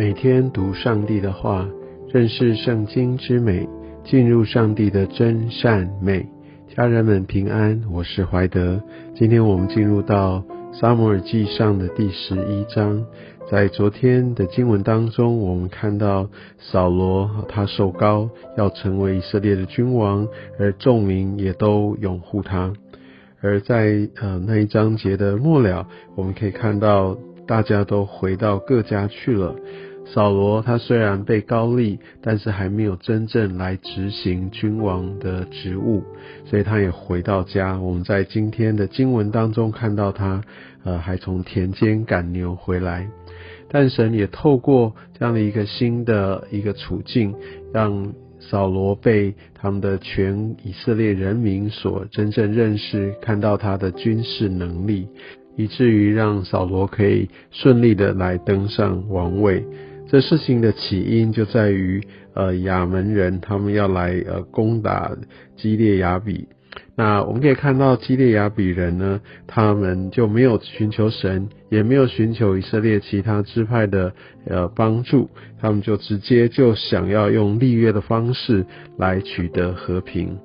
[0.00, 1.68] 每天读上帝的话，
[2.08, 3.68] 认识圣经之美，
[4.02, 6.26] 进入上帝的真善美。
[6.74, 8.82] 家人们平安，我是怀德。
[9.14, 10.42] 今天我们进入到
[10.72, 13.04] 撒母耳记上的第十一章。
[13.50, 20.26] 在昨天的经文当中，我们看到扫罗他受高，要成为以色列的君王，
[20.58, 22.72] 而众民也都拥护他。
[23.42, 25.86] 而在呃那一章节的末了，
[26.16, 29.54] 我们可以看到大家都回到各家去了。
[30.12, 36.02] 扫罗他虽然被高立，但是还没有真正来执行君王的职务，
[36.46, 37.78] 所以他也回到家。
[37.78, 40.42] 我们在今天的经文当中看到他，
[40.82, 43.08] 呃，还从田间赶牛回来。
[43.70, 47.32] 但神也透过这样的一个新的一个处境，
[47.72, 55.06] 让扫罗被他们的全以色列人民所真正认识，看到他的军事能力，
[55.56, 59.64] 以至于让扫罗可以顺利的来登上王位。
[60.10, 62.02] 这事情的起因就在于，
[62.34, 65.16] 呃，亚门人他们要来呃攻打
[65.56, 66.48] 基列亚比。
[66.96, 74.12] 那我们可以看到基列亚比人呢，他们就没有寻求神，也没有寻求以色列其他支派的
[74.46, 75.30] 呃帮助，
[75.60, 78.66] 他们就直接就想要用立约的方式
[78.98, 80.36] 来取得和平。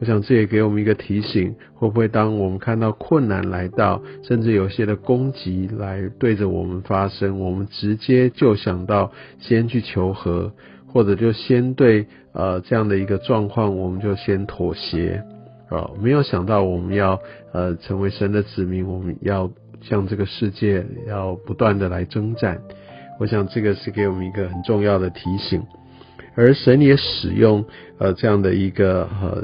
[0.00, 10.50] 我想这也给我们一个提醒：会不会当我们看到困难来到，甚至有些的攻击来对着我们发生，我们直接就想到先去求和，
[10.86, 15.22] 或者就先对呃这样的一个状况，我们就先妥协
[15.68, 17.20] 啊，没有想到我们要
[17.52, 19.50] 呃成为神的子民，我们要
[19.82, 22.58] 向这个世界要不断的来征战。
[23.18, 25.62] 我想这个是给我们一个很重要的提醒。
[26.34, 27.64] 而神也使用
[27.98, 29.42] 呃这样的一个呃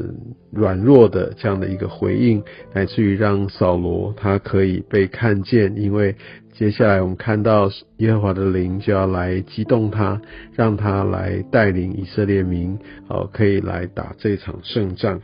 [0.51, 6.15] 软弱的这样的一个回应，乃至于让扫罗他可以被看见，因为
[6.53, 10.21] 接下来我们看到耶和华的灵就要来激动他，
[10.55, 12.79] 让他来带领以色列民
[13.09, 15.21] 哦可以来打这场胜仗。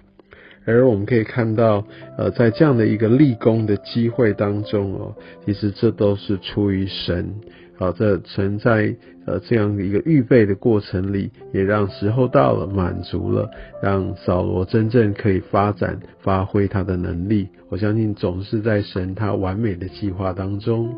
[0.64, 1.84] 而我们可以看到
[2.16, 7.34] 呃在这样的一个立功的机会当中哦，其实这都是出于神。
[7.82, 8.94] 好，这存在
[9.26, 13.50] 呃这样一个预备的过程里，也让时候到了，满足了，
[13.82, 17.48] 让扫罗真正可以发展发挥他的能力。
[17.70, 20.94] 我相信总是在神他完美的计划当中。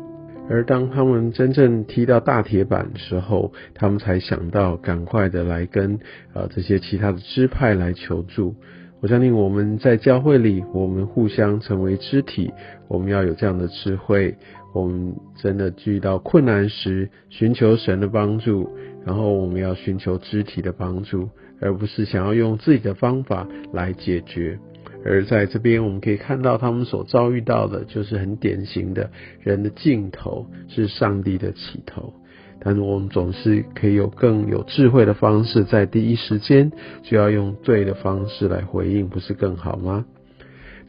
[0.47, 5.97] 而当他们真正踢到大铁板的时候，他们才想到赶快的来跟
[6.35, 8.53] 呃这些其他的支派来求助。
[9.01, 12.53] 我相信我们在教会里，我们互相成为肢体，
[12.87, 14.35] 我们要有这样的智慧。
[14.75, 18.69] 我们真的遇到困难时，寻求神的帮助，
[19.05, 21.29] 然后我们要寻求肢体的帮助，
[21.61, 24.59] 而不是想要用自己的方法来解决。
[25.05, 29.09] 而在这边，我们可以看到他们所遭遇到的，就是很典型的
[29.39, 32.13] 人的尽头是上帝的起头。
[32.59, 40.05] 但是我们总是可以有更有智慧的方式，在第一时间就要用对的方式来回应，不是更好吗？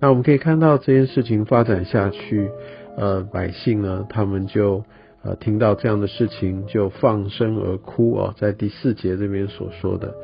[0.01, 2.51] 那我们可以看到这件事情发展下去。
[2.97, 4.83] 呃，百姓呢，他们就
[5.23, 8.35] 呃听到这样的事情，就放声而哭哦。
[8.39, 10.15] 在第四节这边所说的，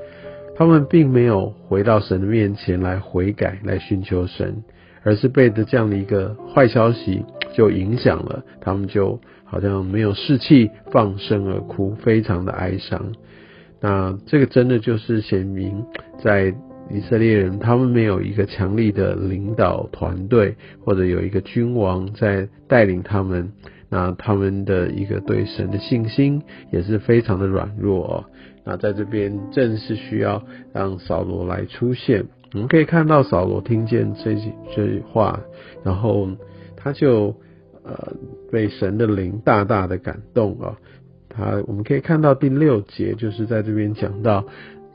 [0.56, 4.64] 他们并没有回到神的面前来悔改，来寻求神，
[5.02, 7.22] 而是被的这样的一个坏消息
[7.54, 13.12] 就影响了，他们就好像没有士气，放声而哭，非常的哀伤。
[13.80, 15.84] 那这个真的就是显明
[16.24, 16.54] 在。
[16.90, 23.52] 以色列人他们没有一个强力的领导团队，或者有一个君王在带领他们，
[23.88, 28.26] 那他们的一个对神的信心也是非常的软弱。
[28.64, 30.42] 那在这边正是需要
[30.74, 32.26] 让扫罗来出现。
[32.52, 35.40] 我们可以看到扫罗听见这句这句话，
[35.82, 36.28] 然后
[36.76, 37.34] 他就
[37.84, 38.12] 呃
[38.50, 40.76] 被神的灵大大的感动啊。
[41.30, 44.44] 他我们可以看到第六节就是在这边讲到。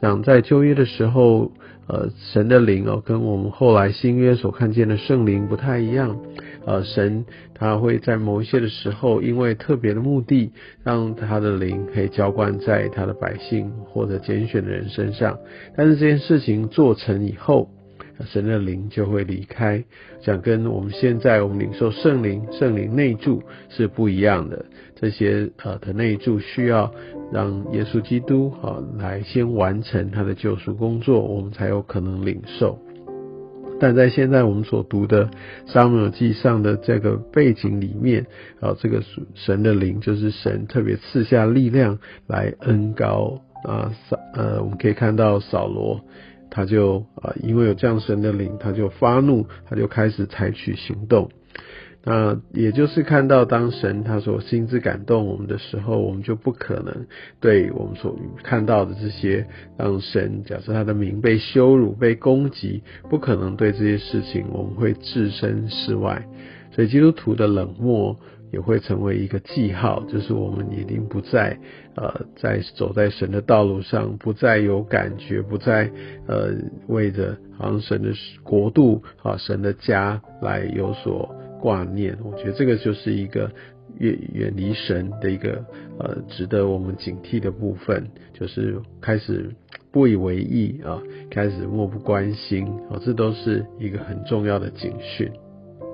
[0.02, 1.52] 讲在旧约的时候，
[1.88, 6.20] 呃，神的灵哦，跟我们后来新约所看见的圣灵不太一样。
[6.66, 10.52] 呃，神他会在某一些的时候，因为特别的目的，
[10.84, 15.40] 让他的灵可以浇灌在他的百姓或者拣选的人身上。
[15.76, 17.70] 但是这件事情做成以后，
[18.25, 19.84] 神的灵就会离开，
[20.22, 24.66] 讲跟我们现在我们领受圣灵、圣灵内住是不一样的。
[24.96, 26.91] 这些呃的内住需要
[27.31, 32.79] 让耶稣基督啊来先完成他的救赎工作，我们才有可能领受。
[33.79, 35.29] 但在现在我们所读的
[35.67, 38.25] 撒母耳记上的这个背景里面
[38.59, 39.03] 啊，这个
[39.35, 46.02] 神的灵就是神特别赐下力量来恩高啊扫呃，我们可以看到扫罗。
[46.49, 51.29] 他就啊，因为有这样神的灵，他就发怒，他就开始采取行动。
[52.03, 57.05] 那也就是看到当神他所心之感动我们的时候，我们就不可能
[57.41, 59.46] 对我们所看到的这些
[59.78, 66.26] 让神假设他的名被羞辱、被攻击，不可能对这些事情我们会置身事外。
[66.72, 68.17] 所以基督徒的冷漠
[68.52, 71.58] 也会成为一个记号，就是我们已经不再
[71.96, 75.91] 呃在走在神的道路上，不再有感觉，不再
[76.28, 76.53] 呃
[76.88, 78.11] 为着好像神的
[78.44, 81.35] 国度啊、神的家来有所。
[81.59, 83.52] 挂念，我觉得这个就是一个
[83.97, 85.66] 远远离神的一个
[85.97, 89.50] 呃值得我们警惕的部分，就是开始
[89.91, 91.02] 不以为意啊，
[91.32, 95.32] 开始漠不关心啊，这都是一个很重要的警讯。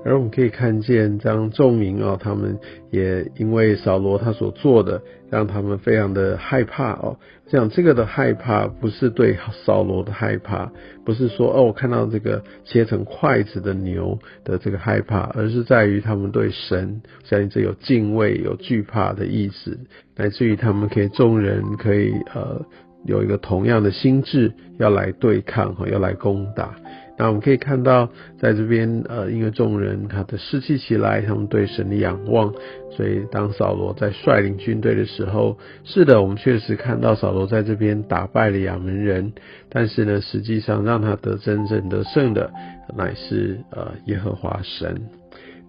[0.06, 2.60] 而我们可以看见，这样众民哦，他们
[2.92, 7.18] 也因为扫罗他所做的，让他们非常的害怕哦。
[7.48, 10.72] 讲这个的害怕，不是对扫罗的害怕，
[11.06, 19.80] 不是说哦，我看到这个切成筷子的牛的这个害怕，而是在于他们对神，相信这有敬畏、有惧怕的意思，
[20.16, 22.66] 来自于他们可以众人可以呃
[23.06, 26.76] 有一个同样的心智，要来对抗和要来攻打。
[27.16, 32.52] 那我们可以看到，在这边，呃，因为众人他的士气起来，他们对神的仰望，
[32.92, 39.34] 所以当扫罗在率领军队的时候，是的，我们确实看到扫罗在这边打败了亚门人，
[39.70, 42.52] 但是呢，实际上让他得真正得胜的，
[42.98, 45.00] 乃是呃耶和华神。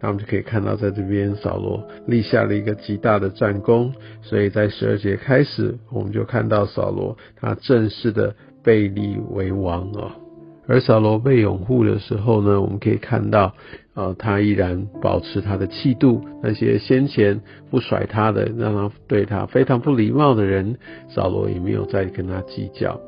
[0.00, 3.93] 那我们就可以看到，在这边扫罗立下了一个极大的战功，
[4.23, 10.17] 所以在十二节开始，我们就看到扫罗他正式的被立为王啊。
[10.67, 13.55] 而扫罗被拥护的时候呢，我们可以看到，
[13.95, 16.23] 呃，他依然保持他的气度。
[16.43, 17.41] 那些先前
[17.71, 20.79] 不甩他的，让他对他非常不礼貌的人，
[21.09, 23.01] 扫罗也没有再跟他计较。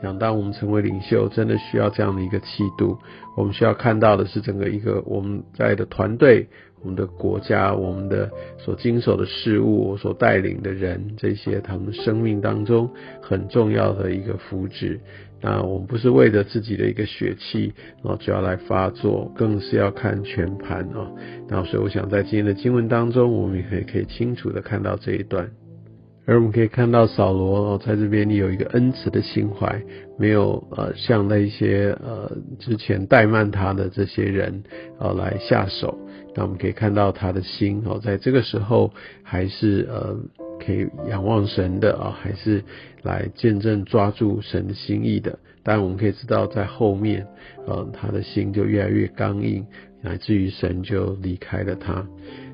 [0.00, 2.98] 想当我们成为领袖，真的需要这样的一个气度。
[3.36, 6.48] 我们需要看到的是整个一个我们在的团队。
[6.82, 12.90] 我们的国家，我们的所经手的事物，所带领的人，这些他们生命当中
[13.20, 14.98] 很重要的一个福祉。
[15.40, 21.10] 那我们不是为着自己的一个血气，然后就要来发作，更是要看全盘啊。
[21.48, 25.50] 那所以我想在今天的经文当中，我们也可以清楚的看到这一段。
[26.24, 29.82] 而我们可以看到扫罗哦，在这边你有一个恩慈的心怀，
[30.16, 32.30] 没有呃像那一些呃
[32.60, 34.62] 之前怠慢他的这些人
[34.98, 35.98] 呃来下手。
[36.34, 38.92] 那我们可以看到他的心哦，在这个时候
[39.22, 40.16] 还是呃
[40.64, 42.62] 可以仰望神的啊，还是
[43.02, 45.38] 来见证抓住神的心意的。
[45.64, 47.26] 但我们可以知道，在后面
[47.66, 49.66] 呃他的心就越来越刚硬。
[50.02, 52.06] 乃至于神就离开了他。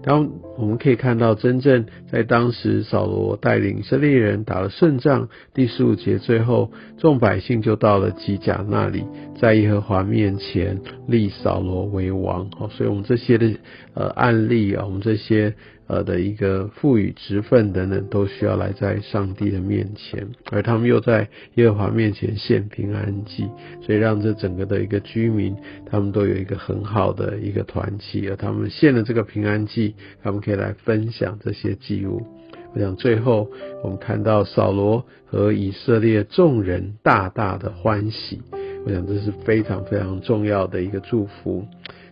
[0.02, 9.04] 当我们可以看到，真正在当时扫罗带领以色列人打了胜仗，第十五节最后众百姓就到了基甲那里，
[9.40, 12.48] 在耶和华面前立扫罗为王。
[12.52, 13.50] 好，所以我们这些的
[13.94, 15.54] 呃案例啊，我们这些。
[15.90, 23.48] 呃的一个赋予职分等等，都需要来在上帝的面前，而他们又在耶和华面前献平安祭，
[23.80, 25.56] 所以让这整个的一个居民，
[25.86, 32.26] 他们都有一个很好的一个团契，而他们献了这个平安祭，他们可以来分享这些祭物。
[32.74, 33.48] 我想最后
[33.82, 38.42] 我们看到扫罗和以色列众人大大的欢喜，
[38.84, 41.64] 我想这是非常非常重要的一个祝福。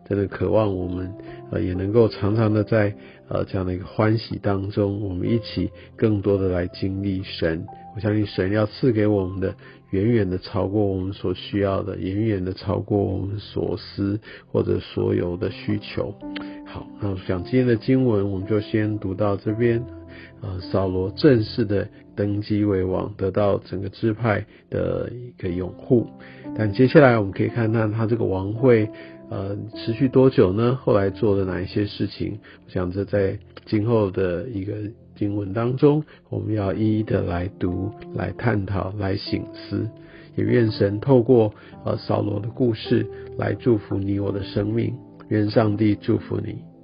[0.08, 1.12] 真的渴望我们
[1.50, 2.94] 呃也能够常常的在
[3.28, 7.66] 呃这样的一个欢喜当中，我们一起更多的来经历神。
[7.96, 9.54] 我相信神要赐给我们的
[9.88, 14.20] 远远的超过我们所需要的，远远的超过我们所思
[14.52, 16.14] 或者所有的需求。
[16.66, 19.82] 好，那我想今天的经文我们就先读到这边。
[20.42, 26.06] 呃，扫罗正式的登基为王，得到整个支派的一个拥护。
[26.56, 28.90] 但接下来我们可以看看他这个王会。
[29.28, 30.78] 呃，持续多久呢？
[30.80, 32.38] 后来做了哪一些事情？
[32.64, 34.74] 我想这在今后的一个
[35.16, 39.88] 经文当中，我们要一一的来读、来探讨、来醒思。
[40.36, 41.52] 也愿神透过
[41.84, 43.06] 呃扫罗的故事
[43.38, 44.94] 来祝福你我的生命。
[45.28, 46.75] 愿上帝祝福你。